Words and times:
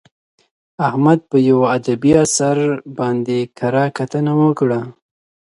احمد 0.87 1.19
په 1.29 1.37
یوه 1.49 1.65
ادبي 1.77 2.11
اثر 2.25 2.57
باندې 2.97 3.37
کره 3.57 3.85
کتنه 3.97 4.33
وکړه. 4.41 4.79